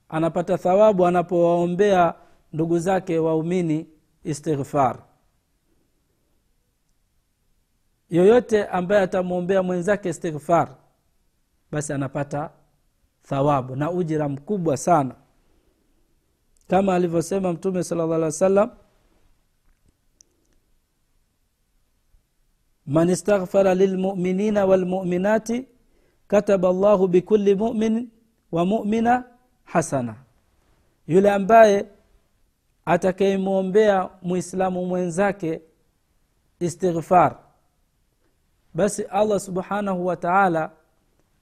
anapata 0.09 0.57
thawabu 0.57 1.05
anapowaombea 1.05 2.13
ndugu 2.53 2.79
zake 2.79 3.19
waumini 3.19 3.87
istighfar. 4.23 4.99
Yoyote 8.09 8.65
ambaye 8.65 9.01
atamwombea 9.01 9.63
mwenzake 9.63 10.09
istighfar 10.09 10.75
basi 11.71 11.93
anapata 11.93 12.49
thawabu 13.23 13.75
na 13.75 13.91
ujira 13.91 14.29
mkubwa 14.29 14.77
sana. 14.77 15.15
Kama 16.67 16.95
alivyosema 16.95 17.53
mtume 17.53 17.83
sala 17.83 18.03
llah 18.05 18.15
alih 18.15 18.25
wa 18.25 18.31
sallam 18.31 18.69
man 22.87 23.09
istaghfara 23.09 23.75
lilmuminina 23.75 24.65
walmuminati 24.65 25.65
kataba 26.27 26.73
llahu 26.73 27.07
bikuli 27.07 27.55
mumin 27.55 28.09
wa 28.51 28.65
mumina 28.65 29.23
hasana. 29.63 30.15
Yule 31.07 31.31
ambaye 31.31 31.85
atakayemwombea 32.85 34.09
muislamu 34.21 34.85
mwenzake 34.85 35.61
istighfar 36.59 37.35
basi 38.73 39.03
allah 39.03 39.39
subhanahu 39.39 40.05
wa 40.05 40.15
taala 40.15 40.71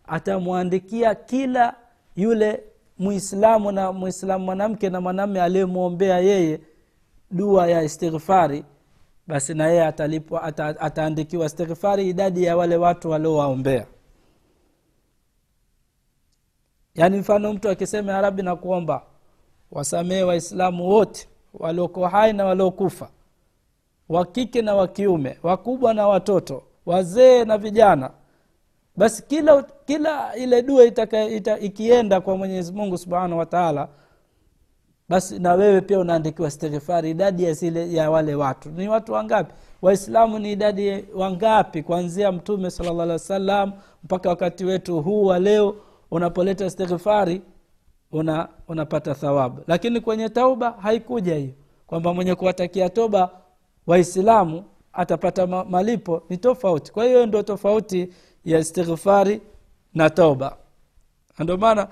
atamwandikia 0.08 1.16
kila 1.16 1.76
yule 2.16 2.64
muislamu 3.00 3.72
na 3.72 3.92
muislamu 3.92 4.46
mwanamke 4.46 4.90
na 4.90 5.02
mwanamme 5.02 5.42
aliyemwombea 5.42 6.20
yeye 6.20 6.60
dua 7.32 7.68
ya 7.68 7.84
istighfari 7.84 8.66
basi 9.28 9.54
na 9.54 9.68
yeye 9.68 9.86
atalipwa 9.86 10.44
ata, 10.44 10.68
ataandikiwa 10.80 11.46
istighfari 11.46 12.10
idadi 12.10 12.44
ya 12.44 12.58
wale 12.58 12.76
watu 12.78 13.10
waliowaombea. 13.10 13.86
Yaani 16.96 17.18
mfano 17.18 17.54
mtu 17.54 17.70
akisema 17.70 18.12
ya 18.12 18.22
rabi 18.22 18.42
na 18.44 18.56
kuomba 18.56 19.04
wasamehe 19.72 20.24
waislamu 20.24 20.90
wote 20.90 21.28
walioko 21.54 22.08
hai 22.08 22.34
na 22.34 22.46
waliokufa 22.46 23.10
wa 24.10 24.26
kike 24.26 24.62
na 24.62 24.76
wa 24.76 24.88
kiume 24.88 25.38
wakubwa 25.44 25.94
na 25.94 26.08
watoto 26.08 26.64
wazee 26.86 27.46
na 27.46 27.58
vijana. 27.58 28.12
Basi 28.96 29.24
kila 29.24 29.64
kila 29.64 30.36
ile 30.36 30.62
dua 30.62 30.84
itaka, 30.86 31.24
ita, 31.24 31.60
ikienda 31.60 32.22
kwa 32.22 32.38
mwenyezi 32.38 32.74
mungu 32.74 32.98
subhanahu 32.98 33.38
wa 33.40 33.46
taala 33.46 33.88
basi 35.10 35.40
na 35.40 35.54
wewe 35.54 35.82
pia 35.82 36.00
unaandikiwa 36.00 36.48
istighfari 36.48 37.10
idadi 37.12 37.44
ya 37.44 37.54
zile 37.54 37.94
ya 37.94 38.12
wale 38.12 38.36
watu. 38.36 38.70
Ni 38.70 38.88
watu 38.88 39.14
wangapi? 39.14 39.54
Waislamu 39.82 40.40
ni 40.40 40.52
idadi 40.52 41.06
wangapi? 41.16 41.84
Kuanzia 41.84 42.32
mtume 42.32 42.72
salllah 42.72 43.00
alih 43.04 43.12
wa 43.14 43.20
sallam 43.20 43.72
mpaka 44.04 44.30
wakati 44.30 44.66
wetu 44.66 45.02
huu 45.02 45.26
wa 45.26 45.40
leo 45.40 45.76
unapoleta 46.12 46.66
istighfari 46.66 47.42
una 48.12 48.48
unapata 48.68 49.16
thawabu. 49.16 49.62
Lakini 49.68 50.02
kwenye 50.02 50.30
tauba 50.30 50.72
haikuja 50.72 51.36
hiyo 51.36 51.54
kwamba 51.88 52.14
mwenye 52.14 52.36
kuwatakia 52.36 52.90
toba 52.90 53.30
waislamu 53.88 54.64
atapata 54.94 55.48
ma, 55.48 55.66
malipo. 55.66 56.24
Ni 56.30 56.38
tofauti. 56.38 56.92
Kwa 56.92 57.06
hiyo 57.06 57.26
ndio 57.26 57.44
tofauti 57.44 58.10
ya 58.46 58.60
istighfari 58.60 59.42
na 59.94 60.10
tauba. 60.10 60.58
Ndio 61.40 61.58
maana 61.58 61.88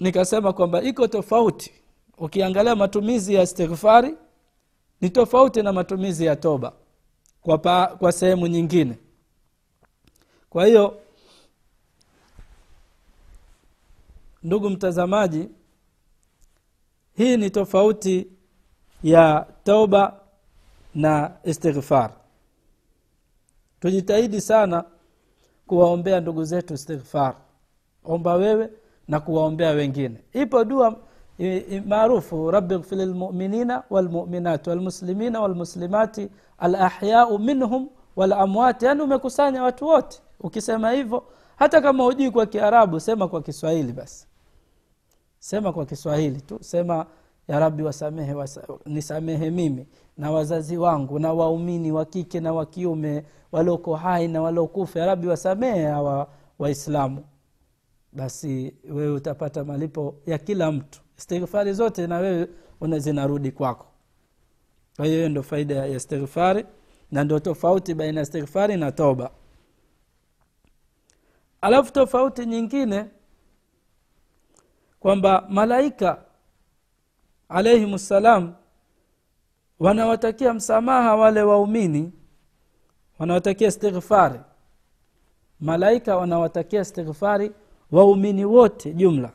nikasema 0.00 0.52
kwamba 0.52 0.82
iko 0.82 1.06
tofauti 1.06 1.72
ukiangalia 2.18 2.76
matumizi 2.76 3.34
ya 3.34 3.42
istighfari 3.42 4.14
ni 5.00 5.10
tofauti 5.10 5.62
na 5.62 5.72
matumizi 5.72 6.24
ya 6.26 6.36
toba 6.36 6.72
kwa, 7.42 7.86
kwa 7.86 8.12
sehemu 8.12 8.46
nyingine. 8.46 8.98
Kwa 10.50 10.66
hiyo 10.66 10.98
ndugu 14.42 14.70
mtazamaji 14.70 15.48
hii 17.16 17.36
ni 17.36 17.50
tofauti 17.50 18.26
ya 19.02 19.46
toba 19.64 20.20
na 20.94 21.32
istighfar. 21.44 22.12
Tujitahidi 23.80 24.40
sana 24.40 24.84
kuwaombea 25.66 26.20
ndugu 26.20 26.44
zetu 26.44 26.74
istighfar. 26.74 27.36
Omba 28.04 28.34
wewe 28.34 28.70
na 29.08 29.20
kuwaombea 29.20 29.70
wengine. 29.70 30.16
Ipo 30.32 30.64
dua 30.64 30.96
maarufu 31.86 32.50
rabi 32.50 32.78
ghfir 32.78 32.98
lilmuminina 32.98 33.82
walmuminat 33.90 34.66
walmuslimina 34.66 35.40
walmuslimati 35.40 36.28
alahyau 36.58 37.38
minhum 37.38 37.88
walamwati 38.16 38.84
yaani 38.84 39.02
umekusanya 39.02 39.62
watu 39.62 39.86
wote. 39.86 40.20
Ukisema 40.40 40.90
hivyo 40.92 41.24
hata 41.56 41.80
kama 41.80 42.04
hujui 42.04 42.30
kwa 42.30 42.46
kiarabu 42.46 43.00
sema 43.00 43.28
kwa 43.28 43.42
kiswahili 43.42 43.92
basi. 43.92 44.26
Sema 45.38 45.72
kwa 45.72 45.86
kiswahili 45.86 46.40
tu. 46.40 46.58
Sema 46.60 47.06
ya 47.48 47.58
rabi 47.58 47.82
wasamehe 47.82 48.34
wasa, 48.34 48.62
nisamehe 48.86 49.50
mimi 49.50 49.86
na 50.16 50.30
wazazi 50.30 50.76
wangu 50.76 51.18
na 51.18 51.32
waumini 51.32 51.92
wa 51.92 52.04
kike 52.04 52.40
na 52.40 52.52
wa 52.52 52.66
kiume 52.66 53.24
walioko 53.52 53.94
hai 53.96 54.28
na 54.28 54.42
waliokufa. 54.42 55.00
Ya 55.00 55.06
rabi 55.06 55.26
wasamehe 55.26 55.86
hawa 55.86 56.28
waislamu. 56.58 57.24
Basi 58.12 58.74
wewe 58.90 59.12
utapata 59.12 59.64
malipo 59.64 60.14
ya 60.26 60.38
kila 60.38 60.72
mtu 60.72 61.00
istighfari 61.18 61.72
zote 61.72 62.06
na 62.06 62.18
wewe 62.18 62.48
zinarudi 62.98 63.50
kwako. 63.52 63.86
Kwa 64.96 65.04
hiyo 65.04 65.16
hiyo 65.16 65.28
ndo 65.28 65.42
faida 65.42 65.74
ya 65.74 65.86
istighfari 65.86 66.66
na 67.10 67.24
ndo 67.24 67.38
tofauti 67.38 67.94
baina 67.94 68.20
ya 68.20 68.22
istighfari 68.22 68.76
na 68.76 68.92
toba. 68.92 69.30
Alafu 71.60 71.92
tofauti 71.92 72.46
nyingine 72.46 73.06
kwamba 75.00 75.46
malaika 75.48 76.22
alaihim 77.48 77.98
ssalam 77.98 78.54
wanawatakia 79.78 80.54
msamaha 80.54 81.16
wale 81.16 81.42
waumini 81.42 82.12
wanawatakia 83.18 83.68
istighfari. 83.68 84.40
Malaika 85.60 86.16
wanawatakia 86.16 86.80
istighfari 86.80 87.52
waumini 87.92 88.44
wote 88.44 88.92
jumla 88.94 89.32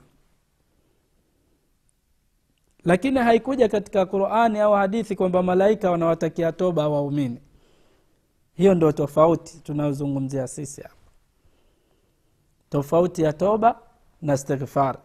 lakini 2.86 3.20
haikuja 3.20 3.70
katika 3.70 4.06
qurani 4.06 4.60
au 4.60 4.74
hadithi 4.74 5.15
kwamba 5.15 5.44
malaika 5.44 5.91
wanawatakia 5.91 6.52
toba 6.52 6.89
waumini. 6.89 7.41
Hiyo 8.54 8.74
ndio 8.74 8.91
tofauti 8.91 9.60
tunayozungumzia 9.63 10.48
sisi 10.48 10.82
hapa. 10.82 10.96
Tofauti 12.70 13.22
ya 13.22 13.34
toba 13.34 13.80
na 14.22 14.34
istighfari 14.34 14.98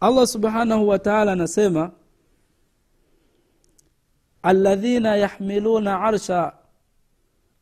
allah 0.00 0.26
subhanahu 0.26 0.88
wataala 0.88 1.32
anasema 1.32 1.90
alladhina 4.42 5.16
yahmiluna 5.16 6.00
arsha 6.00 6.52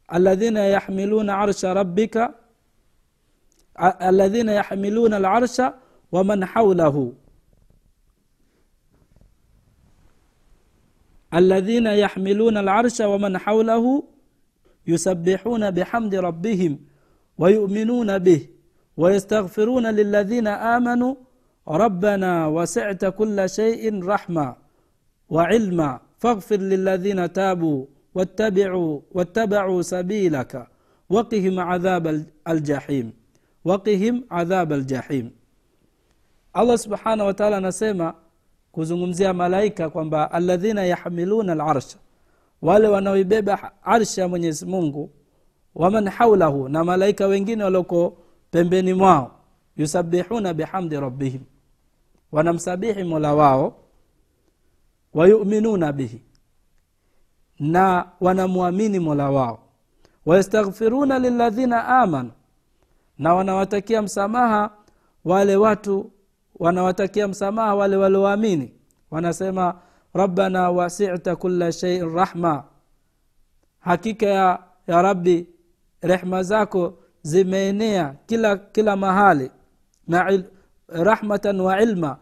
alladhina 0.09 0.61
yahmiluna 0.65 1.39
arsha 1.39 1.75
rabbika 1.75 2.35
alladhina 3.99 4.53
yahmiluna 4.53 5.17
alarsha 5.17 5.75
waman 6.13 6.45
haulahu 6.45 7.15
الذين 11.35 11.87
يحملون 11.87 12.57
العرش 12.57 13.01
ومن 13.01 13.39
حوله 13.39 14.03
يسبحون 14.87 15.71
بحمد 15.71 16.15
ربهم 16.15 16.79
ويؤمنون 17.39 18.19
به 18.19 18.49
ويستغفرون 18.97 19.87
للذين 19.87 20.47
آمنوا 20.47 21.15
ربنا 21.69 22.47
وسعت 22.47 23.05
كل 23.05 23.49
شيء 23.49 24.05
رحمة 24.05 24.57
وعلما 25.29 26.01
فاغفر 26.19 26.57
للذين 26.57 27.33
تابوا 27.33 27.87
واتبعوا 28.15 29.01
واتبعوا 29.13 29.83
سبيلك 29.83 30.67
وقهم 31.11 31.61
عذاب 31.61 32.25
الجحيم 32.49 33.13
وقهم 33.65 34.25
عذاب 34.31 34.73
الجحيم. 34.73 35.27
الله 36.57 36.77
سبحانه 36.77 37.25
وتعالى 37.27 37.57
anasema 37.57 38.15
kuzungumzia 38.75 39.33
malaika 39.35 39.91
kwamba 39.91 40.31
alladhina 40.33 40.85
yahmiluna 40.85 41.55
larsha 41.55 41.99
wale 42.63 42.89
wanaoibeba 42.89 43.73
arsha 43.83 44.23
ya 44.23 44.29
mwenyezi 44.29 44.67
mungu 44.67 45.11
waman 45.75 46.09
haulahu 46.09 46.69
na 46.69 46.85
malaika 46.85 47.27
wengine 47.27 47.65
walioko 47.65 48.17
pembeni 48.51 48.95
mwao 48.95 49.31
yusabihuna 49.77 50.55
bihamdi 50.55 50.97
rabbihim 51.01 51.41
wanamsabihi 52.33 53.05
mola 53.05 53.35
wao 53.35 53.77
wayuminuna 55.15 55.93
bihi 55.93 56.23
na 57.59 58.09
wanamwamini 58.21 58.99
mola 58.99 59.31
wao 59.31 59.59
wayastaghfiruna 60.27 61.19
liladhina 61.19 61.89
amanu 61.89 62.31
na 63.19 63.35
wanawatakia 63.35 64.03
msamaha 64.03 64.71
wale 65.25 65.57
watu 65.57 66.11
wanawatakia 66.59 67.29
msamaha 67.29 67.75
wale 67.75 67.97
walioamini. 67.97 68.73
Wanasema 69.11 69.81
rabbana 70.15 70.71
wasita 70.71 71.37
kula 71.37 71.73
sheiin 71.73 72.15
rahma. 72.15 72.65
Hakika 73.81 74.27
ya, 74.27 74.59
ya 74.87 75.03
rabbi 75.03 75.47
rehma 76.03 76.43
zako 76.43 76.99
zimeenea 77.23 78.15
kila 78.27 78.57
kila 78.57 78.97
mahali. 78.97 79.51
Na 80.09 80.31
il, 80.33 80.45
rahmatan 80.89 81.61
wa 81.61 81.83
ilma 81.83 82.19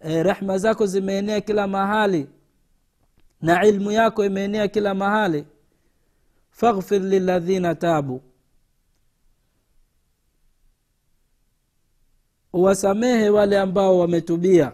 e, 0.00 0.22
rehma 0.22 0.58
zako 0.58 0.86
zimeenea 0.86 1.40
kila 1.40 1.66
mahali. 1.66 2.28
Na 3.42 3.64
ilmu 3.66 3.90
yako 3.90 4.24
imeenea 4.24 4.68
kila 4.68 4.94
mahali. 4.94 5.46
Faghfir 6.50 7.00
liladhina 7.02 7.74
tabu 7.74 8.22
uwasamehe 12.52 13.28
wale 13.30 13.58
ambao 13.58 13.98
wametubia. 13.98 14.72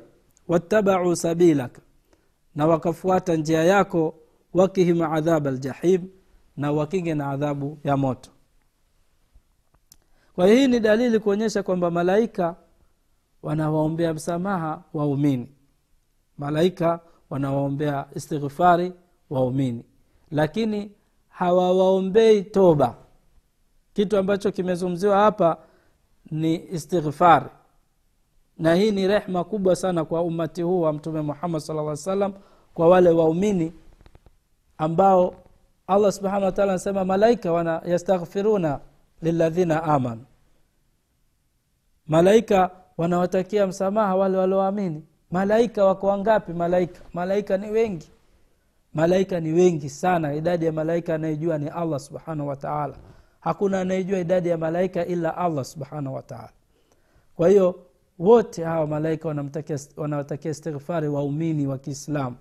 Wattabau 0.49 1.17
sabilaka 1.17 1.81
na 2.55 2.67
wakafuata 2.67 3.37
njia 3.37 3.65
yako 3.65 4.15
wakihim 4.55 5.03
adhaba 5.03 5.51
ljahim 5.51 6.09
na 6.57 6.73
wakinge 6.73 7.15
na 7.15 7.31
adhabu 7.31 7.79
ya 7.85 7.97
moto. 7.97 8.31
Kwa 10.35 10.47
hii 10.47 10.69
ni 10.69 10.81
dalili 10.81 11.19
kuonyesha 11.19 11.63
kwamba 11.63 11.91
malaika 11.91 12.57
wanawaombea 13.43 14.15
msamaha 14.15 14.83
waumini. 14.95 15.49
Malaika 16.39 17.01
wanawaombea 17.31 18.07
istighfari 18.15 18.93
waumini. 19.31 19.85
Lakini 20.31 20.91
hawawaombei 21.29 22.43
toba. 22.43 22.95
Kitu 23.93 24.17
ambacho 24.17 24.53
kimezungumziwa 24.53 25.17
hapa 25.19 25.57
ni 26.31 26.55
istighfari 26.71 27.47
na 28.59 28.75
hii 28.75 28.91
ni 28.91 29.07
rehma 29.09 29.45
kubwa 29.45 29.77
sana 29.77 30.05
kwa 30.05 30.23
umati 30.23 30.63
huu 30.63 30.81
wa 30.81 30.93
mtume 30.93 31.21
muhammad 31.21 31.61
sala 31.61 31.83
lla 31.83 31.97
salam 31.97 32.33
kwa 32.75 32.89
wale 32.89 33.11
waumini 33.11 33.73
ambao 34.79 35.35
allah 35.87 36.13
subhanahu 36.13 36.45
wataala 36.45 36.73
anasema 36.73 37.05
malaika 37.05 37.53
wana 37.53 37.83
yastaghfiruna 37.87 38.81
liladhina 39.23 39.83
amanu. 39.83 40.25
Malaika 42.07 42.71
wanawatakia 42.99 43.67
msamaha 43.67 44.17
wale 44.17 44.37
walioamini. 44.39 45.05
Malaika 45.31 45.85
wako 45.85 46.07
wangapi? 46.07 46.53
Malaika. 46.53 47.01
Malaika 47.13 47.57
ni 47.57 47.71
wengi. 47.71 48.11
Malaika 48.95 49.41
ni 49.41 49.53
wengi 49.53 49.91
sana. 49.91 50.35
Idadi 50.35 50.67
ya 50.67 50.73
malaika 50.73 51.15
anayejua 51.15 51.59
ni 51.59 51.69
allah 51.69 52.01
subhanahu 52.01 52.49
wataala 52.49 52.95
hakuna 53.41 53.81
anayejua 53.81 54.19
idadi 54.19 54.49
ya 54.49 54.59
malaika 54.59 55.05
ila 55.07 55.37
allah 55.37 55.65
subhanahu 55.65 56.17
wataala 56.17 56.51
kwa 57.37 57.49
hiyo 57.49 57.86
wote 58.19 58.65
hawa 58.65 58.87
malaika 58.87 59.29
wanawatakia 59.97 60.51
istighfari 60.51 61.09
waumini 61.09 61.67
wa 61.67 61.79
kiislamu. 61.79 62.37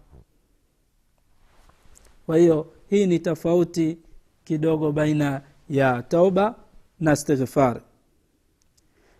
Kwa 2.26 2.38
hiyo 2.38 2.74
hii 2.90 3.08
ni 3.08 3.20
tofauti 3.20 3.98
kidogo 4.44 4.92
baina 4.92 5.42
ya 5.70 6.04
tauba 6.04 6.56
na 7.00 7.14
istighfari. 7.14 7.82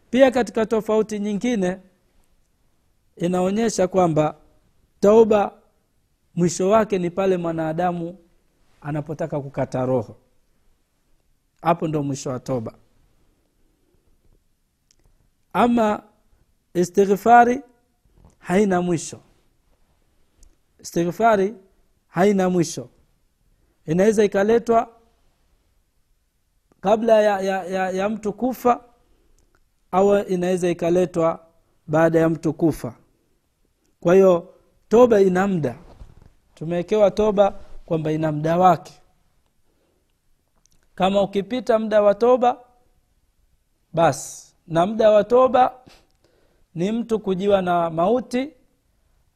Pia 0.10 0.32
katika 0.32 0.66
tofauti 0.66 1.20
nyingine 1.20 1.80
inaonyesha 3.18 3.88
kwamba 3.88 4.36
tauba 5.00 5.54
mwisho 6.36 6.70
wake 6.70 6.98
ni 6.98 7.10
pale 7.10 7.38
mwanadamu 7.38 8.18
anapotaka 8.82 9.42
kukata 9.42 9.86
roho. 9.86 10.16
Hapo 11.62 11.88
ndo 11.88 12.04
mwisho 12.04 12.30
wa 12.30 12.40
toba 12.40 12.74
ama 15.54 16.04
istighfari 16.76 17.62
haina 18.40 18.82
mwisho. 18.82 19.20
Istighfari 20.80 21.54
haina 22.08 22.50
mwisho. 22.50 22.90
Inaweza 23.86 24.24
ikaletwa 24.24 24.90
kabla 26.82 27.22
ya, 27.22 27.42
ya, 27.42 27.64
ya, 27.64 27.90
ya 27.90 28.10
mtu 28.10 28.34
kufa 28.34 28.84
au 29.92 30.18
inaweza 30.24 30.70
ikaletwa 30.70 31.46
baada 31.88 32.20
ya 32.20 32.30
mtu 32.30 32.54
kufa. 32.54 32.96
Kwa 34.00 34.14
hiyo 34.14 34.54
toba 34.90 35.22
ina 35.22 35.48
mda 35.48 35.76
tumewekewa 36.56 37.12
toba 37.12 37.52
kwamba 37.86 38.12
ina 38.12 38.32
mda 38.32 38.58
wake. 38.58 38.94
Kama 40.96 41.22
ukipita 41.22 41.80
muda 41.80 42.02
wa 42.02 42.16
toba 42.16 42.58
basi. 43.94 44.56
Na 44.68 44.86
muda 44.86 45.12
wa 45.12 45.24
toba 45.24 45.74
ni 46.76 46.92
mtu 46.92 47.20
kujiwa 47.20 47.62
na 47.62 47.90
mauti 47.90 48.54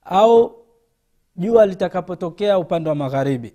au 0.04 0.66
jua 1.36 1.66
litakapotokea 1.66 2.58
upande 2.60 2.90
wa 2.90 2.96
magharibi. 2.96 3.54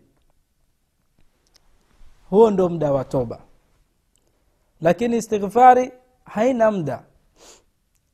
Huo 2.31 2.51
ndo 2.51 2.69
muda 2.69 2.93
wa 2.93 3.05
toba. 3.05 3.41
Lakini 4.81 5.17
istighfari 5.17 5.93
haina 6.25 6.71
muda. 6.71 7.05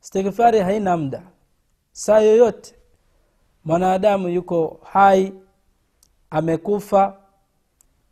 Istighfari 0.02 0.58
haina 0.60 0.96
muda. 0.96 1.22
Saa 1.92 2.18
yoyote 2.20 2.74
mwanadamu 3.64 4.28
yuko 4.28 4.80
hai 4.92 5.32
amekufa 6.30 7.16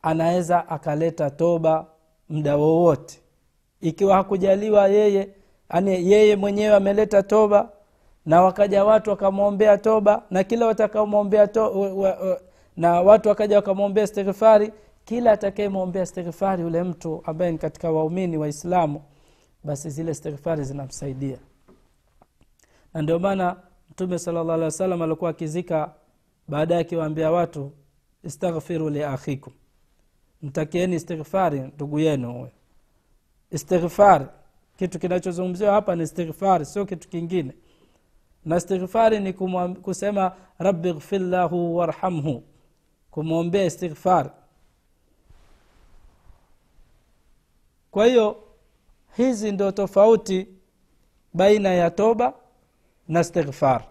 anaweza 0.03 0.69
akaleta 0.69 1.31
toba 1.31 1.87
muda 2.29 2.57
wowote. 2.57 3.21
Ikiwa 3.81 4.17
hakujaliwa 4.17 4.89
yeye 4.89 5.35
yani 5.75 6.11
yeye 6.11 6.37
mwenyewe 6.37 6.75
ameleta 6.77 7.23
toba 7.23 7.71
na 8.27 8.43
wakaja 8.43 8.85
watu 8.85 9.11
wakamwombea 9.11 9.79
toba 9.79 10.23
na 10.31 10.45
kila 10.45 10.67
watakaomwombea 10.67 11.47
to, 11.47 12.39
na 12.77 13.01
watu 13.01 13.29
wakaja 13.29 13.57
wakamwombea 13.57 14.05
istighfari 14.05 14.73
kila 15.05 15.33
atakayemwombea 15.33 16.03
istighfari 16.03 16.63
yule 16.63 16.83
mtu 16.83 17.23
ambaye 17.25 17.53
ni 17.53 17.59
katika 17.59 17.91
waumini 17.91 18.37
waislamu 18.37 19.03
basi 19.65 19.91
zile 19.91 20.11
istighfari 20.13 20.65
zinamsaidia. 20.65 21.39
Na 22.95 23.03
ndio 23.03 23.19
maana 23.19 23.57
mtume 23.91 24.19
sala 24.19 24.45
llah 24.45 24.55
alih 24.55 24.65
wa 24.65 24.71
sallam 24.71 25.03
alikuwa 25.03 25.31
akizika 25.31 25.95
baadaye 26.49 26.81
akiwaambia 26.81 27.31
watu 27.31 27.71
istaghfiru 28.25 28.91
liakhikum 28.91 29.53
mtakieni 30.43 30.97
istighfari 30.97 31.61
ndugu 31.61 31.99
yenu 31.99 32.33
huyo. 32.33 32.51
Istighfari 33.51 34.27
kitu 34.79 34.99
kinachozungumziwa 34.99 35.73
hapa 35.73 35.97
ni 35.97 36.03
istighfari 36.03 36.65
sio 36.65 36.87
kitu 36.87 37.09
kingine. 37.09 37.53
Na 38.45 38.57
istighfari 38.57 39.21
ni 39.21 39.33
kumwa, 39.33 39.69
kusema 39.69 40.33
rabbi 40.59 40.93
ghfir 40.93 41.21
lahu 41.21 41.77
warhamhu 41.77 42.43
kumwombea 43.11 43.65
istighfari 43.65 44.31
kwa 47.91 48.07
hiyo 48.07 48.37
hizi 49.17 49.53
ndo 49.53 49.71
tofauti 49.71 50.47
baina 51.35 51.69
ya 51.69 51.91
toba 51.91 52.33
na 53.09 53.21
istighfar. 53.21 53.85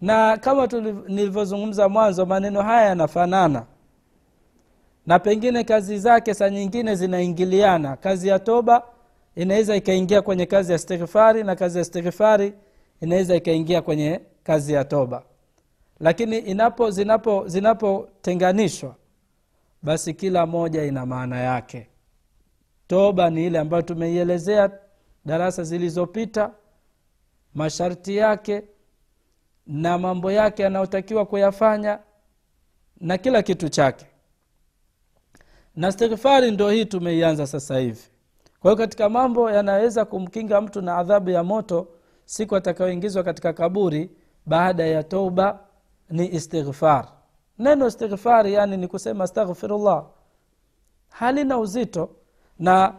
Na 0.00 0.36
kama 0.36 0.66
nilivyozungumza 1.08 1.88
mwanzo 1.88 2.26
maneno 2.26 2.62
haya 2.62 2.88
yanafanana 2.88 3.66
na 5.06 5.18
pengine 5.18 5.64
kazi 5.64 5.98
zake 5.98 6.34
saa 6.34 6.50
nyingine 6.50 6.94
zinaingiliana. 6.94 7.96
Kazi 7.96 8.28
ya 8.28 8.38
toba 8.38 8.82
inaweza 9.36 9.76
ikaingia 9.76 10.22
kwenye 10.22 10.46
kazi 10.46 10.72
ya 10.72 10.76
istighfari 10.76 11.44
na 11.44 11.56
kazi 11.56 11.78
ya 11.78 11.82
istighfari 11.82 12.52
inaweza 13.00 13.36
ikaingia 13.36 13.82
kwenye 13.82 14.20
kazi 14.42 14.72
ya 14.72 14.84
toba. 14.84 15.22
Lakini 16.00 16.38
inapo 16.38 16.90
zinapo 16.90 17.48
zinapotenganishwa 17.48 18.94
basi 19.82 20.14
kila 20.14 20.46
moja 20.46 20.84
ina 20.84 21.06
maana 21.06 21.40
yake. 21.40 21.86
Toba 22.86 23.30
ni 23.30 23.46
ile 23.46 23.58
ambayo 23.58 23.82
tumeielezea 23.82 24.70
darasa 25.24 25.62
zilizopita 25.64 26.50
masharti 27.54 28.16
yake 28.16 28.62
na 29.66 29.98
mambo 29.98 30.32
yake 30.32 30.62
yanayotakiwa 30.62 31.26
kuyafanya 31.26 31.98
na 33.00 33.18
kila 33.18 33.42
kitu 33.42 33.68
chake 33.68 34.06
na 35.76 35.88
istighfari 35.88 36.50
ndo 36.50 36.70
hii 36.70 36.84
tumeianza 36.84 37.46
sasa 37.46 37.78
hivi. 37.78 38.02
Kwa 38.60 38.70
hiyo 38.70 38.76
katika 38.76 39.08
mambo 39.08 39.50
yanaweza 39.50 40.04
kumkinga 40.04 40.60
mtu 40.60 40.80
na 40.82 40.96
adhabu 40.96 41.30
ya 41.30 41.44
moto 41.44 41.88
siku 42.24 42.56
atakayoingizwa 42.56 43.22
katika 43.22 43.52
kaburi 43.52 44.10
baada 44.46 44.86
ya 44.86 45.02
touba 45.02 45.58
ni 46.10 46.34
istighfar. 46.34 47.08
Neno 47.58 47.86
istighfari 47.86 48.52
yani 48.52 48.76
ni 48.76 48.88
kusema 48.88 49.24
astaghfirullah. 49.24 50.04
Halina 51.08 51.58
uzito 51.58 52.10
na 52.58 52.94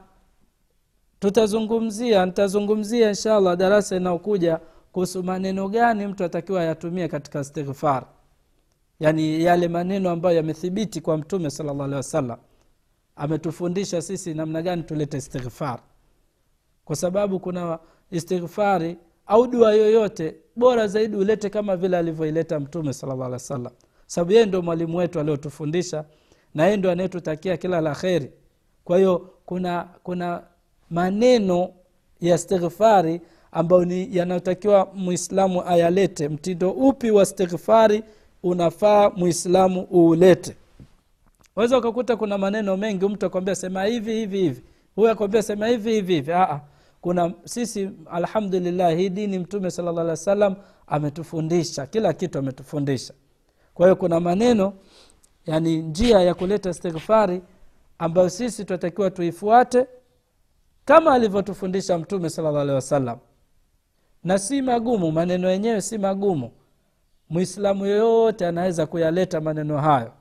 tutazungumzia 1.20 2.26
nitazungumzia 2.26 3.10
inshallah 3.10 3.56
darasa 3.56 3.96
inayokuja 3.96 4.60
kuhusu 4.92 5.24
maneno 5.24 5.70
gani 5.70 6.08
mtu 6.08 6.24
atakiwa 6.24 6.62
ayatumie 6.62 7.08
katika 7.08 7.40
istighfar. 7.40 8.06
Yani 9.00 9.44
yale 9.44 9.68
maneno 9.68 10.10
ambayo 10.10 10.36
yamethibiti 10.38 11.02
kwa 11.02 11.18
mtume 11.18 11.50
sala 11.50 11.74
llah 11.74 11.84
alehi 11.86 11.96
wasallam 11.98 12.38
ametufundisha 13.18 14.02
sisi 14.02 14.34
namna 14.34 14.62
gani 14.62 14.84
tulete 14.84 15.18
istighfar. 15.18 15.80
Kwa 16.86 16.96
sababu 16.96 17.40
kuna 17.40 17.80
istighfari 18.12 18.98
au 19.28 19.48
dua 19.48 19.74
yoyote 19.74 20.36
bora 20.56 20.88
zaidi 20.88 21.16
ulete 21.16 21.50
kama 21.50 21.78
vile 21.78 21.98
alivyoileta 21.98 22.60
mtume 22.60 22.94
sala 22.94 23.14
alih 23.14 23.32
wa 23.32 23.40
sallam 23.40 23.74
sababu 24.08 24.32
yeye 24.32 24.46
ndo 24.46 24.62
mwalimu 24.62 24.98
wetu 24.98 25.20
aliotufundisha 25.20 26.06
na 26.56 26.64
yeye 26.66 26.78
ndo 26.78 26.92
anayetutakia 26.92 27.58
kila 27.58 27.82
la 27.82 27.96
kheri. 27.96 28.32
Kwa 28.84 28.98
hiyo 28.98 29.30
kuna 29.46 29.88
kuna 30.04 30.44
maneno 30.90 31.70
ya 32.22 32.36
istighfari 32.36 33.22
ambayo 33.52 33.86
ni 33.86 34.18
yanayotakiwa 34.18 34.92
mwislamu 34.96 35.64
ayalete. 35.68 36.30
Mtindo 36.30 36.72
upi 36.72 37.12
wa 37.12 37.24
istighfari 37.24 38.04
unafaa 38.44 39.10
mwislamu 39.10 39.88
uulete 39.94 40.56
waweza 41.58 41.78
ukakuta 41.78 42.16
kuna 42.16 42.38
maneno 42.38 42.78
mengi 42.78 43.06
mtu 43.08 43.26
akwambia 43.26 43.56
sema 43.56 43.84
hivi 43.84 44.14
hivi 44.14 44.38
hivi. 44.40 44.64
Huyu 44.96 45.10
akwambia 45.10 45.44
sema 45.44 45.68
hivi 45.68 45.92
hivi 45.92 46.14
hivi. 46.14 46.32
Aa, 46.34 46.60
kuna 47.02 47.34
sisi 47.46 47.90
alhamdulillah 48.12 48.96
hii 48.96 49.10
dini 49.10 49.40
mtume 49.40 49.72
sala 49.72 49.90
alih 49.90 50.06
wa 50.10 50.18
sallam 50.18 50.56
ametufundisha 50.88 51.86
kila 51.86 52.14
kitu 52.14 52.40
ametufundisha. 52.40 53.14
Kwa 53.74 53.86
hiyo 53.86 53.96
kuna 53.96 54.20
maneno 54.20 54.74
yani 55.46 55.78
njia 55.78 56.22
ya 56.22 56.34
kuleta 56.34 56.70
istighfari 56.70 57.42
ambayo 58.00 58.30
sisi 58.30 58.66
tunatakiwa 58.66 59.12
tuifuate 59.12 59.88
kama 60.86 61.14
alivyotufundisha 61.14 61.98
mtume 61.98 62.30
sala 62.30 62.52
llah 62.52 62.62
alehi 62.62 62.76
wasallam. 62.76 63.18
Na 64.24 64.40
si 64.40 64.62
magumu 64.62 65.12
maneno 65.12 65.50
yenyewe 65.50 65.82
si 65.82 65.98
magumu. 65.98 66.52
Mwislamu 67.30 67.86
yoyote 67.86 68.48
anaweza 68.48 68.86
kuyaleta 68.86 69.42
maneno 69.42 69.78
hayo 69.78 70.12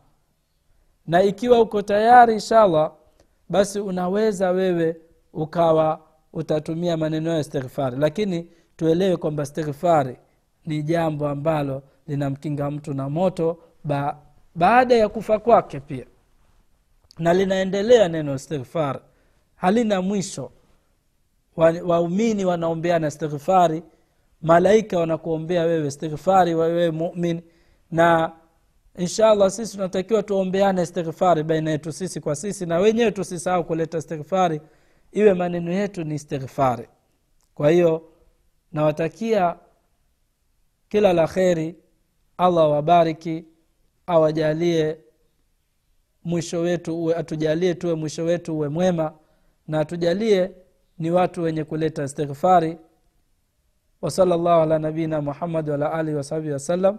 na 1.06 1.22
ikiwa 1.22 1.60
uko 1.60 1.82
tayari 1.82 2.32
inshallah 2.32 2.92
basi 3.48 3.80
unaweza 3.80 4.50
wewe 4.50 4.96
ukawa 5.32 6.00
utatumia 6.32 6.96
maneno 6.96 7.30
ya 7.32 7.38
istighfari. 7.38 7.96
Lakini 7.96 8.48
tuelewe 8.76 9.16
kwamba 9.16 9.42
istighfari 9.42 10.16
ni 10.66 10.82
jambo 10.82 11.28
ambalo 11.28 11.82
linamkinga 12.06 12.70
mtu 12.70 12.94
na 12.94 13.08
moto 13.08 13.58
ba, 13.84 14.16
baada 14.54 14.94
ya 14.94 15.08
kufa 15.08 15.38
kwake 15.38 15.80
pia. 15.80 16.04
Na 17.18 17.34
linaendelea 17.34 18.08
neno 18.08 18.34
istighfari. 18.34 18.98
Halina 19.56 20.02
mwisho. 20.02 20.50
Waumini 21.84 22.44
wa 22.44 22.50
wanaombeana 22.50 23.06
istighfari 23.08 23.82
malaika 24.42 24.98
wanakuombea 24.98 25.62
wewe 25.62 25.86
istighfari 25.88 26.54
wewe 26.54 26.90
mumin. 26.90 27.40
Na 27.90 28.32
inshallah 28.98 29.50
sisi 29.50 29.72
tunatakiwa 29.76 30.22
tuombeane 30.22 30.82
istighfari 30.82 31.42
baina 31.42 31.70
yetu 31.70 31.92
sisi 31.92 32.20
kwa 32.20 32.37
sisi 32.37 32.66
na 32.66 32.78
wenyewe 32.78 33.11
tusisahau 33.11 33.64
kuleta 33.64 33.98
istighfari. 33.98 34.61
Iwe 35.12 35.35
maneno 35.35 35.72
yetu 35.72 36.04
ni 36.04 36.14
istighfari. 36.14 36.88
Kwa 37.54 37.70
hiyo 37.70 38.02
nawatakia 38.72 39.56
kila 40.88 41.12
la 41.12 41.26
kheri. 41.26 41.76
Allah 42.38 42.70
wabariki 42.70 43.44
awajalie 44.06 44.98
mwisho 46.24 46.61
wetu 46.61 47.02
uwe 47.02 47.14
atujalie 47.14 47.74
tuwe 47.74 47.94
mwisho 47.94 48.24
wetu 48.24 48.56
uwe 48.56 48.68
mwema 48.68 49.12
na 49.68 49.80
atujalie 49.80 50.50
ni 50.98 51.11
watu 51.11 51.42
wenye 51.42 51.64
kuleta 51.64 52.04
istighfari. 52.04 52.78
Wasala 54.02 54.37
llahu 54.37 54.62
ala 54.62 54.78
nabiina 54.78 55.20
muhammadi 55.20 55.70
waala 55.70 55.92
alihi 55.92 56.16
wasahbihi 56.16 56.52
wasallam 56.52 56.98